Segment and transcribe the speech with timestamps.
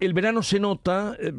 [0.00, 1.32] el verano se nota eh,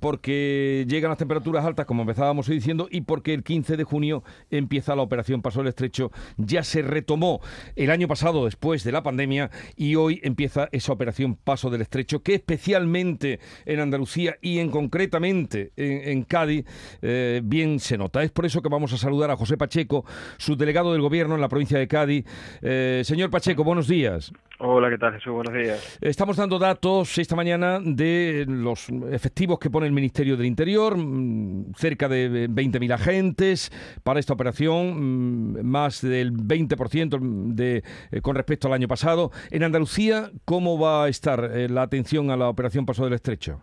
[0.00, 4.96] porque llegan las temperaturas altas, como empezábamos diciendo, y porque el 15 de junio empieza
[4.96, 6.10] la operación Paso del Estrecho.
[6.36, 7.40] Ya se retomó
[7.76, 12.22] el año pasado después de la pandemia y hoy empieza esa operación Paso del Estrecho,
[12.22, 16.66] que especialmente en Andalucía y en concretamente en, Cádiz,
[17.02, 18.22] eh, bien se nota.
[18.22, 20.04] Es por eso que vamos a saludar a José Pacheco,
[20.38, 22.26] subdelegado del Gobierno en la provincia de Cádiz.
[22.62, 24.32] Eh, señor Pacheco, buenos días.
[24.60, 25.32] Hola, ¿qué tal Jesús?
[25.32, 25.98] Buenos días.
[26.00, 28.07] Estamos dando datos esta mañana de
[28.46, 33.70] los efectivos que pone el Ministerio del Interior, mm, cerca de 20.000 agentes
[34.02, 39.30] para esta operación, mm, más del 20% de, eh, con respecto al año pasado.
[39.50, 43.60] En Andalucía, ¿cómo va a estar eh, la atención a la operación Paso del Estrecho?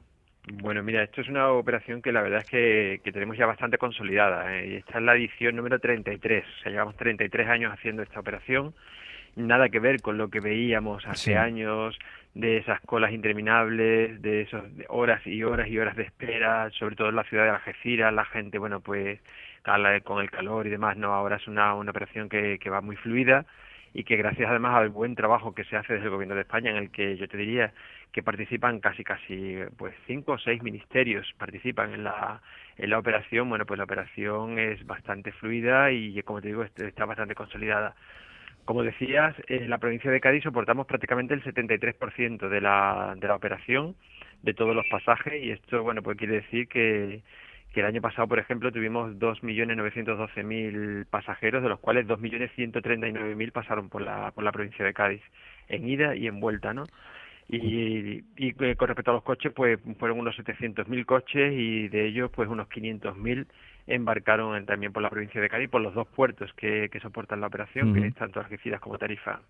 [0.61, 3.77] Bueno, mira, esto es una operación que la verdad es que, que tenemos ya bastante
[3.79, 4.55] consolidada.
[4.55, 4.77] ¿eh?
[4.77, 6.43] Esta es la edición número 33.
[6.43, 8.73] O sea, llevamos 33 años haciendo esta operación
[9.35, 11.97] nada que ver con lo que veíamos hace años
[12.35, 17.09] de esas colas interminables, de esas horas y horas y horas de espera, sobre todo
[17.09, 19.19] en la ciudad de Algeciras, la gente, bueno, pues
[20.03, 22.95] con el calor y demás, no, ahora es una, una operación que, que va muy
[22.97, 23.45] fluida
[23.93, 26.69] y que gracias además al buen trabajo que se hace desde el gobierno de España,
[26.71, 27.73] en el que yo te diría
[28.11, 32.41] que participan casi casi pues cinco o seis ministerios participan en la
[32.77, 37.05] en la operación, bueno pues la operación es bastante fluida y como te digo está
[37.05, 37.95] bastante consolidada.
[38.65, 43.35] Como decías, en la provincia de Cádiz soportamos prácticamente el 73% de la, de la
[43.35, 43.95] operación,
[44.41, 47.21] de todos los pasajes, y esto, bueno, pues quiere decir que,
[47.75, 54.31] el año pasado, por ejemplo, tuvimos 2.912.000 pasajeros, de los cuales 2.139.000 pasaron por la,
[54.31, 55.21] por la provincia de Cádiz,
[55.67, 56.85] en ida y en vuelta, ¿no?
[57.49, 62.05] Y, y, eh, con respecto a los coches, pues fueron unos 700.000 coches y de
[62.07, 63.45] ellos, pues unos 500.000
[63.87, 67.47] embarcaron también por la provincia de Cádiz, por los dos puertos que, que soportan la
[67.47, 69.41] operación, que es tanto Algeciras como Tarifa.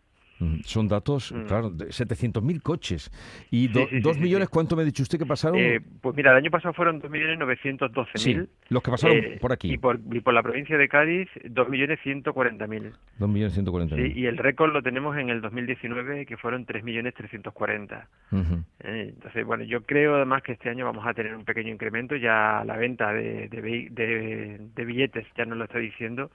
[0.66, 1.45] Son datos, mm.
[1.45, 3.09] claro, de 700.000 coches.
[3.52, 5.58] ¿Y dos millones cuánto me ha dicho usted que pasaron?
[5.58, 8.47] Eh, pues mira, el año pasado fueron 2.912.000.
[8.69, 9.73] los que pasaron eh, por aquí.
[9.73, 12.91] Y por, y por la provincia de Cádiz, 2.140.000.
[13.19, 13.96] 2.140.000.
[13.96, 18.66] Sí, y el récord lo tenemos en el 2019, que fueron 3.340.000.
[18.84, 22.17] Eh, entonces, bueno, yo creo además que este año vamos a tener un pequeño incremento.
[22.17, 26.29] Ya la venta de, de, de, de billetes ya nos lo está diciendo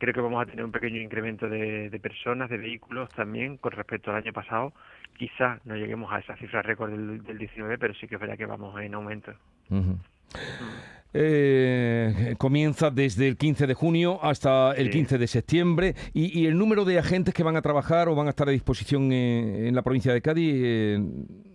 [0.00, 4.10] creo que vamos a tener un pequeño incremento de, personas, de vehículos también con respecto
[4.10, 4.72] al año pasado.
[5.16, 8.46] Quizá no lleguemos a esa cifra récord del, 19, pero sí que es verdad que
[8.46, 9.32] vamos en aumento.
[11.12, 16.86] Eh, comienza desde el 15 de junio hasta el 15 de septiembre y, el número
[16.86, 20.14] de agentes que van a trabajar o van a estar a disposición en, la provincia
[20.14, 20.98] de Cádiz, eh,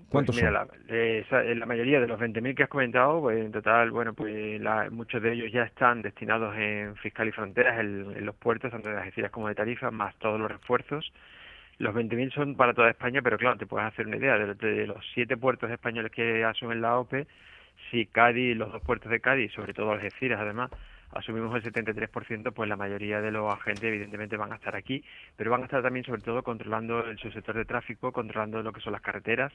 [0.09, 0.53] ¿cuántos pues son?
[0.53, 4.61] La, la, mayoría de los 20.000 que has comentado, pues en total, bueno, pues
[4.91, 8.97] muchos de ellos ya están destinados en Fiscal y Fronteras, en, los puertos, tanto de
[8.97, 11.11] Algeciras como de Tarifa, más todos los refuerzos.
[11.77, 14.88] Los 20.000 son para toda España, pero claro, te puedes hacer una idea, de, de
[14.88, 17.27] los siete puertos españoles que asumen la OPE,
[17.90, 20.72] si Cádiz, los dos puertos de Cádiz, sobre todo Algeciras además,
[21.12, 25.03] asumimos el 73%, pues la mayoría de los agentes evidentemente van a estar aquí,
[25.36, 28.81] pero van a estar también sobre todo controlando el subsector de tráfico, controlando lo que
[28.81, 29.53] son las carreteras,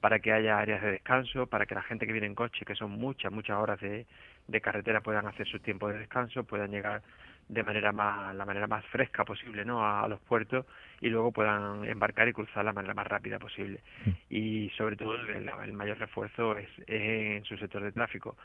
[0.00, 2.74] para que haya áreas de descanso, para que la gente que viene en coche, que
[2.74, 4.06] son muchas, muchas horas de,
[4.48, 7.02] de carretera, puedan hacer su tiempo de descanso, puedan llegar
[7.52, 10.64] de manera más la manera más fresca posible no a, los puertos
[11.00, 13.80] y luego puedan embarcar y cruzar la manera más rápida posible.
[14.06, 14.10] Mm.
[14.30, 18.36] y sobre todo el, mayor refuerzo es, en su sector de tráfico.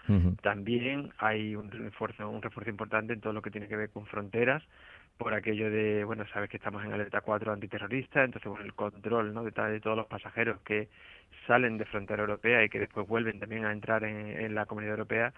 [0.42, 4.06] También hay un refuerzo un refuerzo importante en todo lo que tiene que ver con
[4.06, 4.64] fronteras
[5.18, 9.34] por aquello de bueno sabes que estamos en alerta 4 antiterrorista entonces bueno el control
[9.34, 10.90] no de, de todos los pasajeros que
[11.48, 15.34] salen de frontera europea y que después vuelven también a entrar en la comunidad europea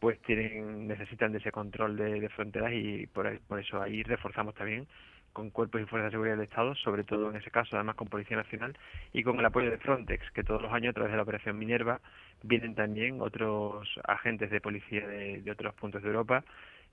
[0.00, 4.86] pues tienen necesitan de ese control de, fronteras y por, por eso ahí reforzamos también
[5.32, 8.08] con cuerpos y fuerzas de seguridad del Estado, sobre todo en ese caso, además con
[8.08, 8.76] Policía Nacional
[9.12, 11.58] y con el apoyo de Frontex, que todos los años a través de la Operación
[11.58, 12.00] Minerva
[12.42, 16.44] vienen también otros agentes de policía de, de otros puntos de Europa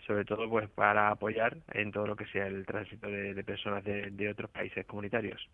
[0.05, 4.29] sobre todo pues para apoyar en todo lo que sea el tránsito de, personas de,
[4.29, 5.47] otros países comunitarios.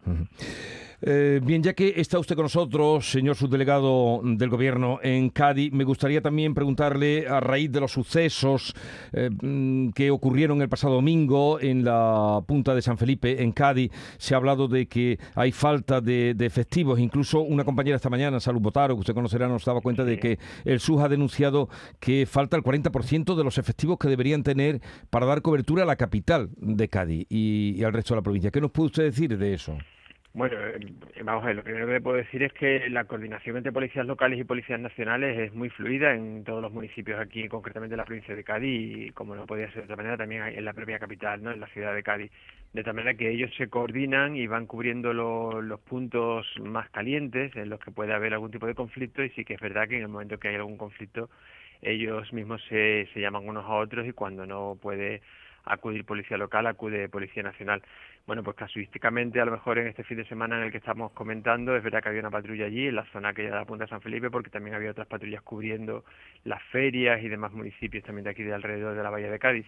[1.02, 5.84] Eh, bien, ya que está usted con nosotros, señor subdelegado del Gobierno en Cádiz, me
[5.84, 8.74] gustaría también preguntarle, a raíz de los sucesos
[9.14, 13.92] eh, mm, que ocurrieron el pasado domingo en la punta de San Felipe, en Cádiz,
[14.18, 18.62] se ha hablado de que hay falta de, efectivos, incluso una compañera esta mañana, Salud
[18.62, 21.70] Botaro, que usted conocerá, nos daba cuenta de que el SUS ha denunciado
[22.00, 24.80] que falta el 40% de los efectivos que deberían tener
[25.10, 28.52] para dar cobertura a la capital de Cádiz y, al resto de la provincia.
[28.52, 29.78] ¿Qué nos puede usted decir de eso?
[30.34, 30.80] Bueno, eh,
[31.26, 34.40] vamos a ver, lo primero que puedo decir es que la coordinación entre policías locales
[34.40, 38.34] y policías nacionales es muy fluida en todos los municipios aquí, concretamente en la provincia
[38.34, 41.44] de Cádiz y, como no podía ser de otra manera, también en la propia capital,
[41.44, 41.52] ¿no?
[41.52, 42.32] en la ciudad de Cádiz.
[42.72, 47.70] De tal manera que ellos se coordinan y van cubriendo los puntos más calientes en
[47.70, 50.04] los que puede haber algún tipo de conflicto y sí que es verdad que en
[50.04, 51.30] el momento que hay algún conflicto
[51.82, 55.22] ellos mismos se, se llaman unos a otros y cuando no puede
[55.66, 57.82] acudir policía local, acude policía nacional.
[58.26, 61.12] Bueno, pues casuísticamente, a lo mejor en este fin de semana en el que estamos
[61.12, 63.86] comentando, es verdad que había una patrulla allí, en la zona que de la Punta
[63.86, 66.04] de San Felipe, porque también había otras patrullas cubriendo
[66.44, 69.66] las ferias y demás municipios también de aquí de alrededor de la Bahía de Cádiz.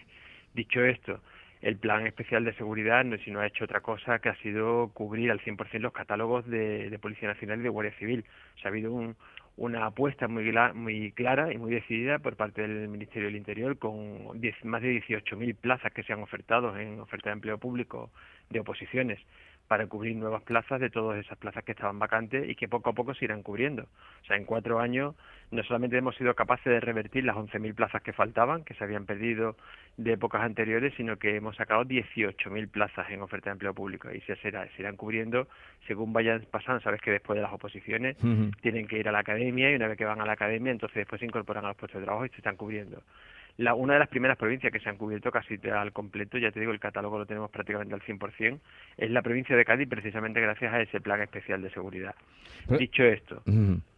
[0.52, 1.20] Dicho esto,
[1.62, 4.90] el plan especial de seguridad no, si no ha hecho otra cosa que ha sido
[4.94, 8.24] cubrir al 100% los catálogos de, de Policía Nacional y de Guardia Civil.
[8.54, 9.16] O sea, ha habido un,
[9.56, 14.26] una apuesta muy, muy clara y muy decidida por parte del Ministerio del Interior con
[14.64, 18.10] más de 18.000 plazas que se han ofertado en oferta de empleo público
[18.50, 19.20] de oposiciones
[19.68, 22.92] para cubrir nuevas plazas de todas esas plazas que estaban vacantes y que poco a
[22.92, 23.84] poco se irán cubriendo.
[24.22, 25.14] O sea, en cuatro años
[25.50, 29.06] no solamente hemos sido capaces de revertir las 11.000 plazas que faltaban, que se habían
[29.06, 29.56] perdido
[29.96, 34.20] de épocas anteriores, sino que hemos sacado 18.000 plazas en oferta de empleo público y
[34.22, 35.48] se, será, se irán cubriendo
[35.86, 36.80] según vayan pasando.
[36.80, 38.16] Sabes que después de las oposiciones
[38.60, 40.96] tienen que ir a la academia y una vez que van a la academia, entonces
[40.96, 43.02] después se incorporan a los puestos de trabajo y se están cubriendo
[43.56, 46.60] la, una de las primeras provincias que se han cubierto casi al completo, ya te
[46.60, 48.58] digo, el catálogo lo tenemos prácticamente al 100%,
[48.96, 52.14] es la provincia de Cádiz, precisamente gracias a ese plan especial de seguridad.
[52.78, 53.42] Dicho esto,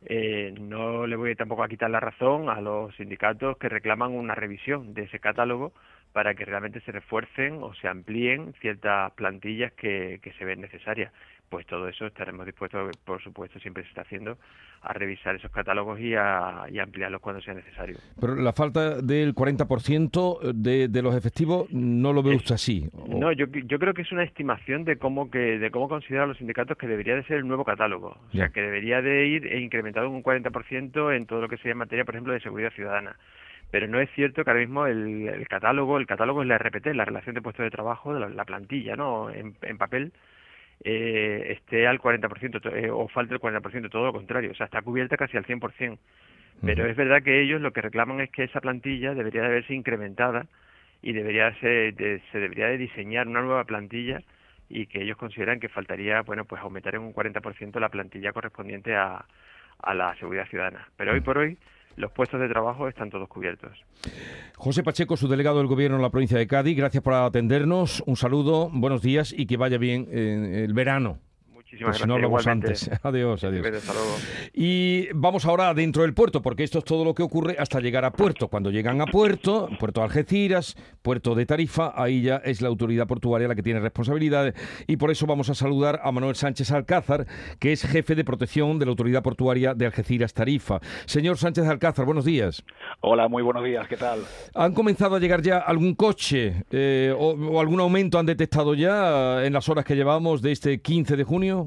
[0.04, 4.34] eh, no le voy tampoco a quitar la razón a los sindicatos que reclaman una
[4.34, 5.72] revisión de ese catálogo
[6.12, 11.12] para que realmente se refuercen o se amplíen ciertas plantillas que, que se ven necesarias
[11.48, 14.38] pues todo eso estaremos dispuestos, por supuesto, siempre se está haciendo,
[14.82, 17.96] a revisar esos catálogos y a, ampliarlos cuando sea necesario.
[18.20, 22.88] Pero la falta del 40% de, de los efectivos no lo ve usted así.
[23.08, 26.38] No, yo, yo creo que es una estimación de cómo que de cómo consideran los
[26.38, 28.16] sindicatos que debería de ser el nuevo catálogo.
[28.28, 31.78] O sea, que debería de ir incrementado un 40% en todo lo que sea en
[31.78, 33.16] materia, por ejemplo, de seguridad ciudadana
[33.70, 37.04] pero no es cierto que ahora mismo el, catálogo, el catálogo es la RPT, la
[37.04, 39.28] relación de puestos de trabajo, de la, plantilla, ¿no?
[39.28, 40.12] En, en papel
[40.84, 44.82] eh, esté al 40% eh, o falte el 40%, todo lo contrario, o sea, está
[44.82, 45.98] cubierta casi al 100%.
[46.64, 49.74] Pero es verdad que ellos lo que reclaman es que esa plantilla debería de haberse
[49.74, 50.46] incrementada
[51.02, 54.22] y debería se debería de diseñar una nueva plantilla
[54.70, 58.96] y que ellos consideran que faltaría, bueno, pues aumentar en un 40% la plantilla correspondiente
[58.96, 59.26] a,
[59.82, 60.88] a la seguridad ciudadana.
[60.96, 61.58] Pero hoy por hoy
[61.96, 63.72] los puestos de trabajo están todos cubiertos.
[64.56, 68.02] José Pacheco, su delegado del Gobierno en la provincia de Cádiz, gracias por atendernos.
[68.06, 71.18] Un saludo, buenos días y que vaya bien el verano.
[71.76, 72.46] Muchísimas pues gracias.
[72.46, 72.90] no antes.
[73.02, 73.66] Adiós, adiós.
[74.54, 78.04] Y vamos ahora dentro del puerto, porque esto es todo lo que ocurre hasta llegar
[78.04, 78.48] a puerto.
[78.48, 83.06] Cuando llegan a puerto, puerto de Algeciras, puerto de Tarifa, ahí ya es la autoridad
[83.06, 84.54] portuaria la que tiene responsabilidades.
[84.86, 87.26] Y por eso vamos a saludar a Manuel Sánchez Alcázar,
[87.58, 90.80] que es jefe de protección de la autoridad portuaria de Algeciras Tarifa.
[91.04, 92.64] Señor Sánchez Alcázar, buenos días.
[93.00, 94.20] Hola, muy buenos días, ¿qué tal?
[94.54, 99.52] ¿Han comenzado a llegar ya algún coche eh, o algún aumento han detectado ya en
[99.52, 101.65] las horas que llevamos de este 15 de junio?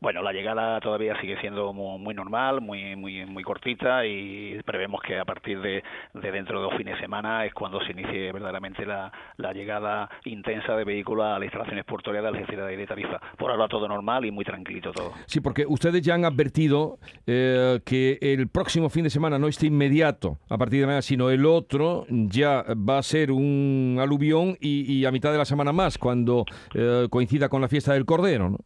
[0.00, 5.18] Bueno, la llegada todavía sigue siendo muy, normal, muy, muy, muy cortita y prevemos que
[5.18, 5.82] a partir de,
[6.14, 9.12] dentro de dos fines de semana es cuando se inicie verdaderamente la,
[9.52, 13.20] llegada intensa de vehículos a las instalaciones portuarias de Algeciras de Tarifa.
[13.38, 15.12] Por ahora todo normal y muy tranquilito todo.
[15.26, 19.66] Sí, porque ustedes ya han advertido eh, que el próximo fin de semana, no este
[19.66, 25.04] inmediato, a partir de mañana, sino el otro, ya va a ser un aluvión y,
[25.04, 26.44] a mitad de la semana más, cuando
[26.74, 28.58] eh, coincida con la fiesta del Cordero, ¿no?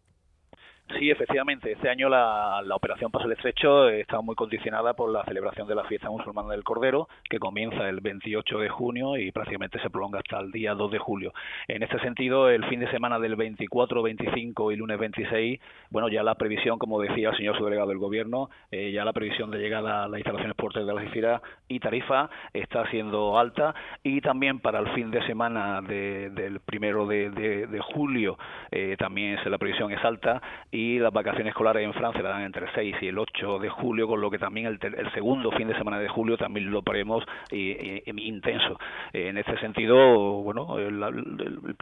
[0.98, 1.72] Sí, efectivamente.
[1.72, 5.84] Este año la, operación Paso del Estrecho está muy condicionada por la celebración de la
[5.84, 10.40] fiesta musulmana del Cordero, que comienza el 28 de junio y prácticamente se prolonga hasta
[10.40, 11.32] el día 2 de julio.
[11.68, 16.22] En este sentido, el fin de semana del 24, 25 y lunes 26, bueno, ya
[16.22, 20.04] la previsión, como decía el señor subdelegado del Gobierno, eh, ya la previsión de llegada
[20.04, 24.88] a las instalaciones portuarias de Algeciras y Tarifa está siendo alta y también para el
[24.94, 28.38] fin de semana del primero de, julio
[28.70, 32.72] eh, también la previsión es alta y las vacaciones escolares en Francia dan entre el
[32.74, 35.98] 6 y el 8 de julio, con lo que también el, segundo fin de semana
[35.98, 38.78] de julio también lo paremos y, intenso.
[39.12, 40.96] en este sentido, bueno, el,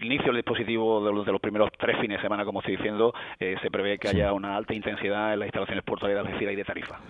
[0.03, 3.71] inicio del dispositivo de los, primeros tres fines de semana, como estoy diciendo, eh, se
[3.71, 7.01] prevé que haya una alta intensidad en las instalaciones portuarias de Algeciras y de Tarifa.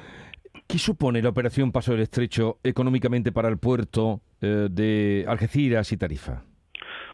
[0.67, 5.97] ¿Qué supone la operación Paso del Estrecho económicamente para el puerto eh, de Algeciras y
[5.97, 6.43] Tarifa?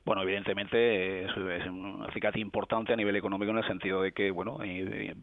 [0.04, 1.34] Bueno, evidentemente es,
[1.66, 4.58] un acicate importante a nivel económico en el sentido de que, bueno,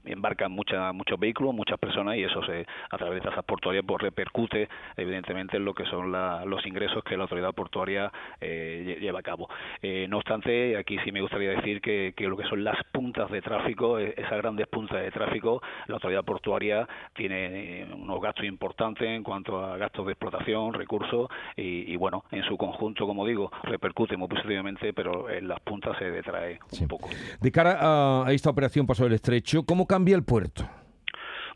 [0.06, 4.02] embarcan mucha, muchos vehículos, muchas personas y eso se, a través de tasas portuarias pues
[4.02, 9.22] repercute evidentemente en lo que son los ingresos que la autoridad portuaria eh, lleva a
[9.22, 9.48] cabo.
[9.84, 13.42] Eh, no obstante, aquí sí me gustaría decir que, lo que son las puntas de
[13.42, 19.08] tráfico, e, esas grandes puntas de tráfico, la autoridad portuaria tiene eh, unos gastos importantes
[19.08, 24.18] en cuanto a gastos de explotación, recursos y, bueno, en su conjunto, como digo, repercute
[24.18, 27.10] muy positivamente, pero en las puntas se detrae un poco.
[27.40, 30.68] De cara a esta operación Paso del Estrecho, ¿cómo cambia el puerto?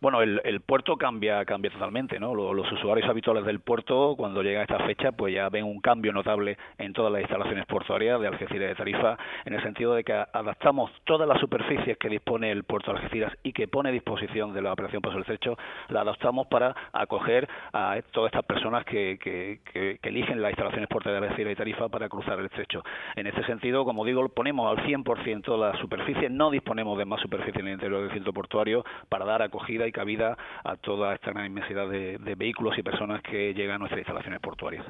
[0.06, 2.36] Bueno, el, el puerto cambia cambia totalmente, ¿no?
[2.36, 6.60] Los, usuarios habituales del puerto, cuando llega esta fecha, pues ya ven un cambio notable
[6.78, 10.92] en todas las instalaciones portuarias de Algeciras de Tarifa, en el sentido de que adaptamos
[11.06, 14.62] todas las superficies que dispone el puerto de Algeciras y que pone a disposición de
[14.62, 15.58] la operación Paso del Estrecho,
[15.90, 21.28] la adaptamos para acoger a todas estas personas que, que, eligen las instalaciones portuarias de
[21.30, 22.84] Algeciras de Tarifa para cruzar el estrecho.
[23.16, 27.60] En este sentido, como digo, ponemos al 100% la superficie, no disponemos de más superficie
[27.60, 31.46] en el interior del centro portuario para dar acogida y cabida a toda esta gran
[31.46, 34.86] inmensidad de, vehículos y personas que llegan a nuestras instalaciones portuarias.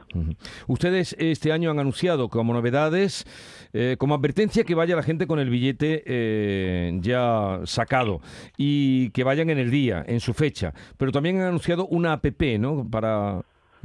[0.65, 3.25] Ustedes este año han anunciado como novedades,
[3.71, 8.21] eh, como advertencia, que vaya la gente con el billete eh, ya sacado
[8.57, 12.57] y que vayan en el día, en su fecha, pero también han anunciado una APP,
[12.57, 13.41] ¿no?, para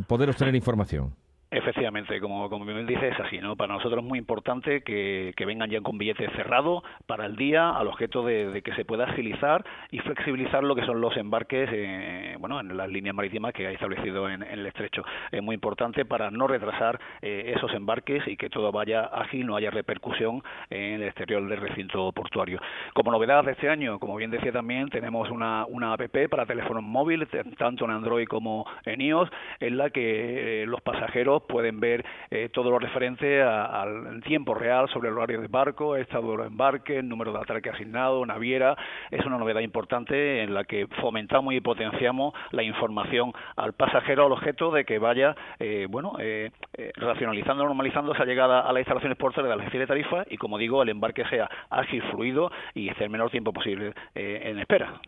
[0.07, 1.20] poder obtener información.
[1.53, 3.57] Efectivamente, como, como bien dice, es así, ¿no?
[3.57, 7.89] Para nosotros es muy importante que, vengan ya con billete cerrado para el día, al
[7.89, 12.61] objeto de, que se pueda agilizar y flexibilizar lo que son los embarques, eh, bueno,
[12.61, 15.03] en las líneas marítimas que ha establecido en, el estrecho.
[15.33, 19.57] Es muy importante para no retrasar eh, esos embarques y que todo vaya ágil, no
[19.57, 22.61] haya repercusión en el exterior del recinto portuario.
[22.95, 26.85] Como novedad de este año, como bien decía también, tenemos una, una app para teléfonos
[26.85, 27.29] móviles,
[27.59, 29.29] tanto en Android como en iOS,
[29.59, 34.89] en la que eh, los pasajeros pueden ver eh, todo lo referente al tiempo real
[34.89, 38.77] sobre el horario de barco, estado de los embarques, número de atraque asignado, naviera.
[39.11, 44.33] Es una novedad importante en la que fomentamos y potenciamos la información al pasajero al
[44.33, 46.51] objeto de que vaya, eh, bueno, eh,
[46.97, 50.59] racionalizando, normalizando esa llegada a las instalaciones portuarias de la agencia de tarifa y, como
[50.59, 55.01] digo, el embarque sea ágil, fluido y esté el menor tiempo posible en espera.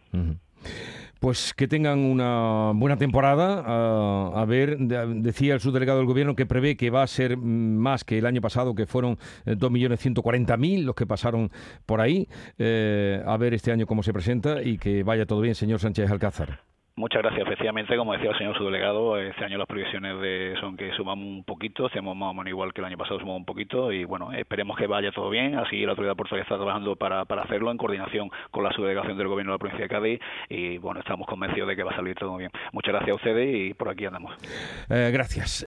[1.23, 3.63] Pues que tengan una buena temporada.
[3.65, 8.19] a ver, decía el subdelegado del gobierno que prevé que va a ser más que
[8.19, 11.53] el año pasado, que fueron 2.140.000 eh, los que pasaron
[11.87, 12.27] por ahí.
[12.59, 16.11] Eh, a ver este año cómo se presenta y que vaya todo bien, señor Sánchez
[16.11, 16.65] Alcázar.
[16.95, 17.47] Muchas gracias.
[17.47, 21.45] Efectivamente, como decía el señor subdelegado, este año las previsiones de son que sumamos un
[21.45, 24.33] poquito, hacemos más o menos igual que el año pasado, sumamos un poquito y bueno,
[24.33, 25.57] esperemos que vaya todo bien.
[25.57, 29.29] Así la autoridad portuaria está trabajando para, para hacerlo en coordinación con la subdelegación del
[29.29, 32.15] gobierno de la provincia de Cádiz y bueno, estamos convencidos de que va a salir
[32.15, 32.51] todo bien.
[32.73, 34.35] Muchas gracias a ustedes y por aquí andamos.
[34.91, 35.61] Eh, gracias.